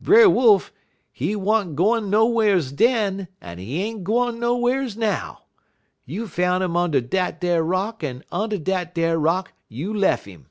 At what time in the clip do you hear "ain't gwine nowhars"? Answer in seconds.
3.80-4.96